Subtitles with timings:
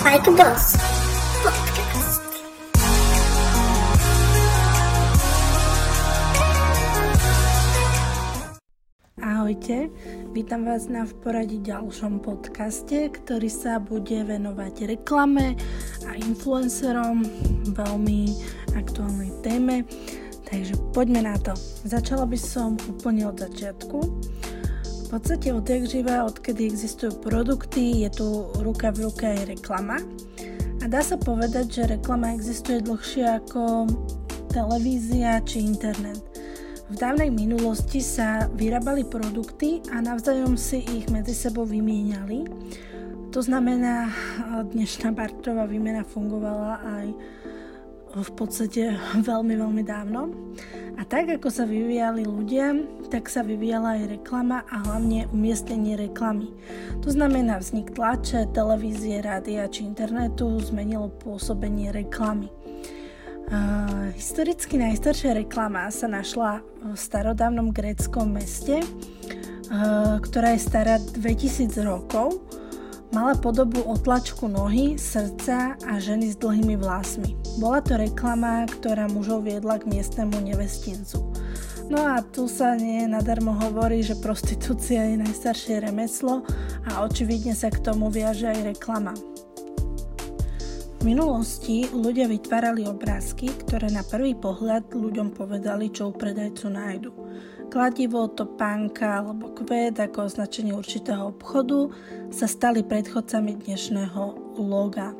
[0.00, 0.80] Boss
[1.44, 2.24] Podcast.
[9.20, 9.92] Ahojte,
[10.32, 15.60] vítam vás na v poradí ďalšom podcaste, ktorý sa bude venovať reklame
[16.08, 17.20] a influencerom
[17.76, 18.40] veľmi
[18.80, 19.84] aktuálnej téme.
[20.48, 21.52] Takže poďme na to.
[21.84, 24.00] Začala by som úplne od začiatku.
[25.10, 29.98] V podstate odjak živa, odkedy existujú produkty, je tu ruka v ruke aj reklama.
[30.78, 33.90] A dá sa povedať, že reklama existuje dlhšie ako
[34.54, 36.22] televízia či internet.
[36.86, 42.46] V dávnej minulosti sa vyrábali produkty a navzájom si ich medzi sebou vymieniali.
[43.34, 44.14] To znamená,
[44.70, 47.06] dnešná barterová výmena fungovala aj
[48.14, 50.34] v podstate veľmi, veľmi dávno.
[51.00, 52.76] A tak, ako sa vyvíjali ľudia,
[53.08, 56.52] tak sa vyvíjala aj reklama a hlavne umiestnenie reklamy.
[57.00, 62.52] To znamená vznik tlače, televízie, rádia či internetu zmenilo pôsobenie reklamy.
[63.50, 71.82] Uh, historicky najstaršia reklama sa našla v starodávnom gréckom meste, uh, ktorá je stará 2000
[71.82, 72.44] rokov
[73.10, 77.34] Mala podobu otlačku nohy, srdca a ženy s dlhými vlasmi.
[77.58, 81.18] Bola to reklama, ktorá mužov viedla k miestnemu nevestincu.
[81.90, 86.46] No a tu sa nie nadarmo hovorí, že prostitúcia je najstaršie remeslo
[86.86, 89.18] a očividne sa k tomu viaže aj reklama.
[91.00, 97.10] V minulosti ľudia vytvárali obrázky, ktoré na prvý pohľad ľuďom povedali, čo u predajcu nájdu
[97.70, 101.94] kladivo, topánka alebo kvet ako označenie určitého obchodu
[102.34, 104.22] sa stali predchodcami dnešného
[104.58, 105.14] loga.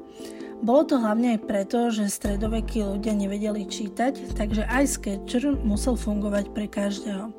[0.61, 6.53] Bolo to hlavne aj preto, že stredovekí ľudia nevedeli čítať, takže aj sketcher musel fungovať
[6.53, 7.33] pre každého.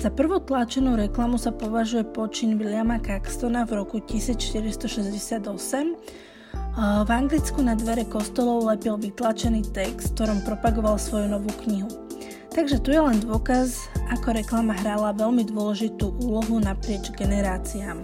[0.00, 5.94] Za prvú tlačenú reklamu sa považuje počin Williama Caxtona v roku 1468.
[6.78, 12.07] V Anglicku na dvere kostolov lepil vytlačený text, ktorom propagoval svoju novú knihu.
[12.58, 18.02] Takže tu je len dôkaz, ako reklama hrala veľmi dôležitú úlohu naprieč generáciám.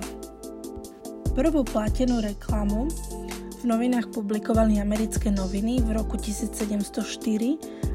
[1.34, 2.87] Prvú platenú reklamu
[3.59, 6.87] v novinách publikovali americké noviny v roku 1704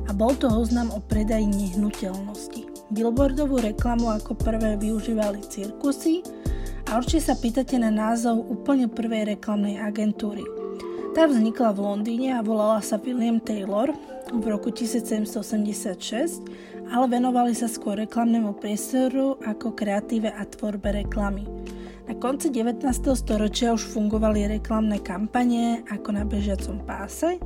[0.03, 2.91] a bol to oznam o predaji nehnuteľnosti.
[2.91, 6.27] Billboardovú reklamu ako prvé využívali cirkusy
[6.91, 10.43] a určite sa pýtate na názov úplne prvej reklamnej agentúry.
[11.15, 13.95] Tá vznikla v Londýne a volala sa William Taylor
[14.34, 16.45] v roku 1786,
[16.94, 21.45] ale venovali sa skôr reklamnému priestoru ako kreatíve a tvorbe reklamy.
[22.09, 22.81] Na konci 19.
[23.13, 27.38] storočia už fungovali reklamné kampanie ako na bežiacom páse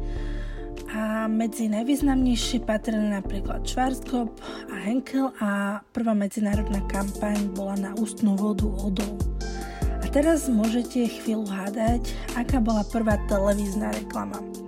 [0.93, 4.39] a medzi najvýznamnejšie patrili napríklad Schwarzkopf
[4.71, 9.19] a Henkel a prvá medzinárodná kampaň bola na ústnu vodu Odol.
[9.99, 12.07] A teraz môžete chvíľu hádať,
[12.39, 14.62] aká bola prvá televízna reklama.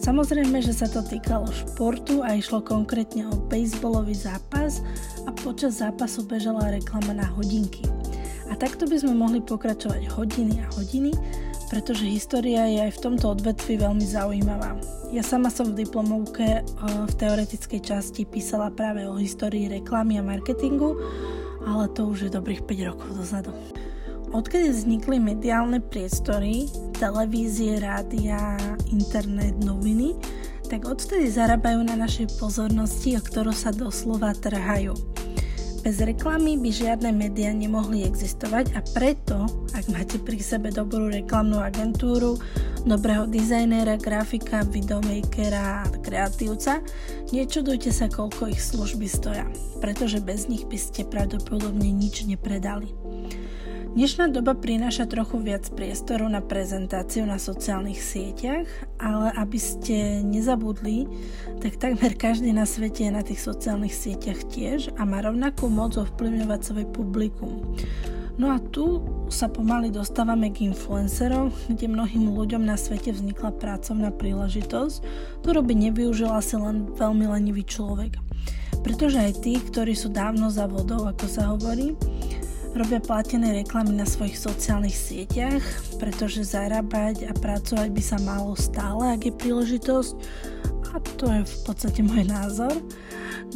[0.00, 4.80] Samozrejme, že sa to týkalo športu a išlo konkrétne o baseballový zápas
[5.28, 7.84] a počas zápasu bežala reklama na hodinky.
[8.48, 11.12] A takto by sme mohli pokračovať hodiny a hodiny,
[11.68, 14.80] pretože história je aj v tomto odvetvi veľmi zaujímavá.
[15.12, 16.64] Ja sama som v diplomovke eh,
[17.04, 20.96] v teoretickej časti písala práve o histórii reklamy a marketingu,
[21.68, 23.52] ale to už je dobrých 5 rokov dozadu.
[24.30, 28.54] Odkedy vznikli mediálne priestory, televízie, rádia,
[28.94, 30.14] internet, noviny,
[30.70, 34.94] tak odtedy zarábajú na našej pozornosti, o ktorú sa doslova trhajú.
[35.80, 41.58] Bez reklamy by žiadne médiá nemohli existovať a preto, ak máte pri sebe dobrú reklamnú
[41.58, 42.36] agentúru,
[42.84, 46.84] dobrého dizajnéra, grafika, videomakera a kreatívca,
[47.32, 49.48] nečudujte sa, koľko ich služby stoja,
[49.80, 52.99] pretože bez nich by ste pravdepodobne nič nepredali.
[53.90, 58.70] Dnešná doba prináša trochu viac priestoru na prezentáciu na sociálnych sieťach,
[59.02, 61.10] ale aby ste nezabudli,
[61.58, 65.98] tak takmer každý na svete je na tých sociálnych sieťach tiež a má rovnakú moc
[65.98, 67.66] ovplyvňovať svoje publikum.
[68.38, 74.14] No a tu sa pomaly dostávame k influencerom, kde mnohým ľuďom na svete vznikla pracovná
[74.14, 75.02] príležitosť,
[75.42, 78.22] ktorú by nevyužil asi len veľmi lenivý človek.
[78.86, 81.98] Pretože aj tí, ktorí sú dávno za vodou, ako sa hovorí,
[82.70, 85.62] Robia platené reklamy na svojich sociálnych sieťach,
[85.98, 90.12] pretože zarábať a pracovať by sa malo stále, ak je príležitosť.
[90.94, 92.70] A to je v podstate môj názor.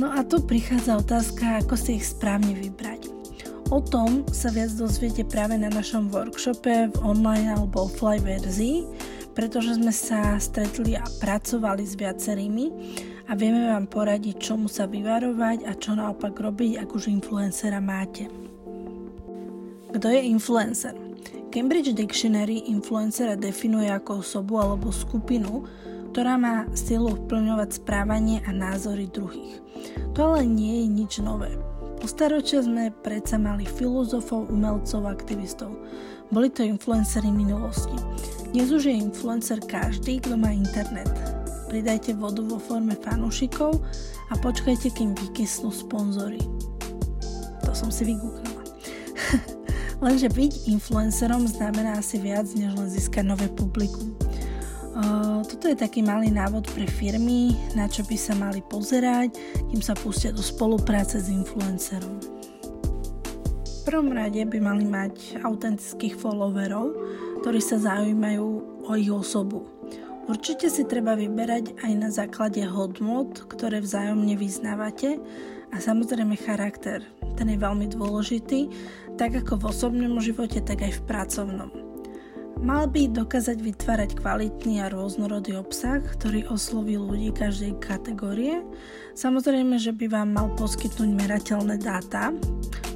[0.03, 3.15] No a tu prichádza otázka, ako si ich správne vybrať.
[3.71, 8.85] O tom sa viac dozviete práve na našom workshope v online alebo offline verzii,
[9.33, 12.67] pretože sme sa stretli a pracovali s viacerými
[13.31, 18.29] a vieme vám poradiť, čomu sa vyvarovať a čo naopak robiť, ak už influencera máte.
[19.95, 20.91] Kto je influencer?
[21.55, 25.63] Cambridge Dictionary influencera definuje ako osobu alebo skupinu,
[26.11, 29.63] ktorá má silu vplňovať správanie a názory druhých.
[30.19, 31.55] To ale nie je nič nové.
[32.03, 35.79] Po staročia sme predsa mali filozofov, umelcov, aktivistov.
[36.35, 37.95] Boli to influencery minulosti.
[38.51, 41.07] Dnes už je influencer každý, kto má internet.
[41.71, 43.79] Pridajte vodu vo forme fanúšikov
[44.27, 46.43] a počkajte, kým vykysnú sponzory.
[47.63, 48.54] To som si vygooglila.
[50.03, 54.15] Lenže byť influencerom znamená asi viac, než len získať nové publikum.
[55.45, 59.35] Toto je taký malý návod pre firmy, na čo by sa mali pozerať,
[59.71, 62.23] kým sa pustia do spolupráce s influencerom.
[63.65, 66.95] V prvom rade by mali mať autentických followerov,
[67.43, 68.47] ktorí sa zaujímajú
[68.87, 69.69] o ich osobu.
[70.25, 75.21] Určite si treba vyberať aj na základe hodnot, ktoré vzájomne vyznávate
[75.69, 77.05] a samozrejme charakter.
[77.37, 78.73] Ten je veľmi dôležitý,
[79.15, 81.71] tak ako v osobnom živote, tak aj v pracovnom.
[82.65, 88.63] Mal by dokázať vytvárať kvalitný a rôznorodý obsah, ktorý osloví ľudí každej kategórie.
[89.19, 92.31] Samozrejme, že by vám mal poskytnúť merateľné dáta,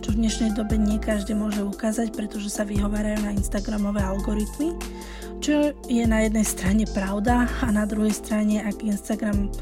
[0.01, 4.73] čo v dnešnej dobe nie každý môže ukázať, pretože sa vyhovárajú na Instagramové algoritmy,
[5.43, 9.53] čo je na jednej strane pravda a na druhej strane, ak Instagram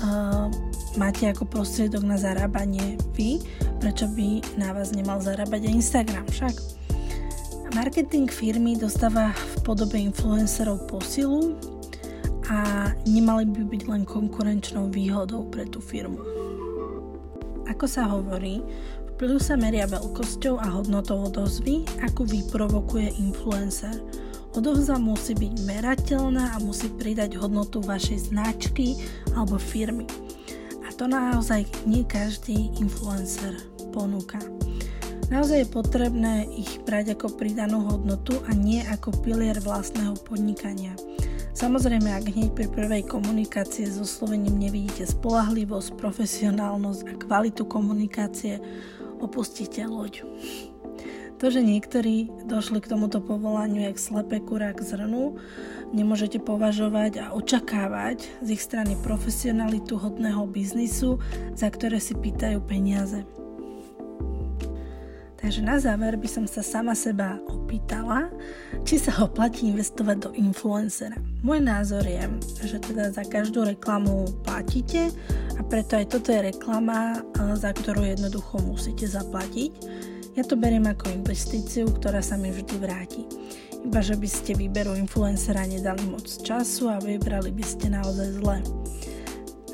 [0.00, 0.48] uh,
[0.96, 3.42] máte ako prostriedok na zarábanie vy,
[3.82, 6.54] prečo by na vás nemal zarábať aj Instagram však?
[7.74, 11.58] Marketing firmy dostáva v podobe influencerov posilu
[12.46, 16.22] a nemali by byť len konkurenčnou výhodou pre tú firmu.
[17.66, 18.62] Ako sa hovorí,
[19.16, 23.98] vplyv sa meria veľkosťou a hodnotou odozvy, ako vyprovokuje influencer.
[24.54, 28.94] Odovza musí byť merateľná a musí pridať hodnotu vašej značky
[29.34, 30.06] alebo firmy.
[30.94, 33.58] To naozaj nie každý influencer
[33.90, 34.38] ponúka.
[35.26, 40.94] Naozaj je potrebné ich brať ako pridanú hodnotu a nie ako pilier vlastného podnikania.
[41.54, 48.62] Samozrejme, ak hneď pri prvej komunikácie so slovením nevidíte spolahlivosť, profesionálnosť a kvalitu komunikácie,
[49.18, 50.22] opustíte loď.
[51.44, 55.36] To, že niektorí došli k tomuto povolaniu jak slepé kurá k zrnu,
[55.92, 61.20] nemôžete považovať a očakávať z ich strany profesionalitu hodného biznisu,
[61.52, 63.28] za ktoré si pýtajú peniaze.
[65.36, 68.32] Takže na záver by som sa sama seba opýtala,
[68.88, 71.20] či sa oplatí investovať do influencera.
[71.44, 72.24] Môj názor je,
[72.64, 75.12] že teda za každú reklamu platíte
[75.52, 77.20] a preto aj toto je reklama,
[77.52, 79.72] za ktorú jednoducho musíte zaplatiť.
[80.34, 83.22] Ja to beriem ako investíciu, ktorá sa mi vždy vráti.
[83.86, 88.58] Iba že by ste výberu influencera nedali moc času a vybrali by ste naozaj zle.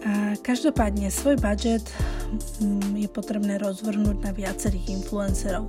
[0.00, 1.84] A každopádne svoj budget
[2.60, 5.68] mm, je potrebné rozvrhnúť na viacerých influencerov.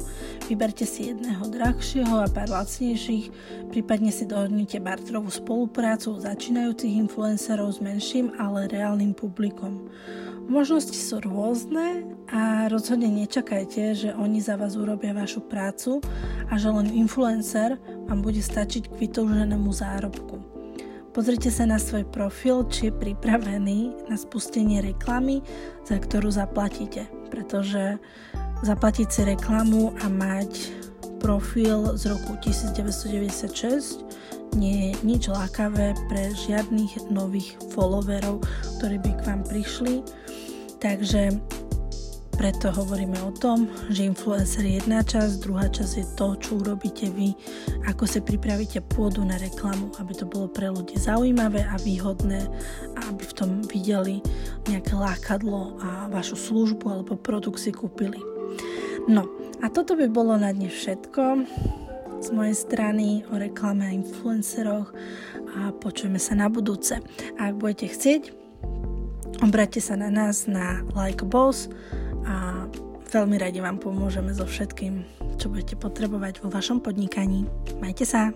[0.52, 3.32] Vyberte si jedného drahšieho a pár lacnejších,
[3.72, 9.88] prípadne si dohodnite barterovú spoluprácu začínajúcich influencerov s menším, ale reálnym publikom.
[10.52, 16.04] Možnosti sú rôzne a rozhodne nečakajte, že oni za vás urobia vašu prácu
[16.52, 17.80] a že len influencer
[18.12, 20.44] vám bude stačiť k vytúženému zárobku.
[21.16, 25.40] Pozrite sa na svoj profil, či je pripravený na spustenie reklamy,
[25.88, 27.08] za ktorú zaplatíte.
[27.32, 27.96] Pretože
[28.68, 30.52] zaplatiť si reklamu a mať
[31.22, 34.04] profil z roku 1996
[34.58, 38.44] nie je nič lákavé pre žiadnych nových followerov,
[38.82, 40.04] ktorí by k vám prišli.
[40.82, 41.32] Takže
[42.36, 47.14] preto hovoríme o tom, že influencer je jedna časť, druhá časť je to, čo urobíte
[47.14, 47.38] vy,
[47.86, 52.42] ako si pripravíte pôdu na reklamu, aby to bolo pre ľudí zaujímavé a výhodné
[52.98, 54.26] a aby v tom videli
[54.66, 58.41] nejaké lákadlo a vašu službu alebo produkt si kúpili.
[59.10, 59.26] No
[59.62, 61.46] a toto by bolo na dnes všetko
[62.22, 64.94] z mojej strany o reklame a influenceroch
[65.58, 67.02] a počujeme sa na budúce.
[67.42, 68.24] A ak budete chcieť,
[69.42, 71.66] obráťte sa na nás na Like Boss
[72.30, 72.70] a
[73.10, 75.02] veľmi radi vám pomôžeme so všetkým,
[75.42, 77.50] čo budete potrebovať vo vašom podnikaní.
[77.82, 78.30] Majte sa!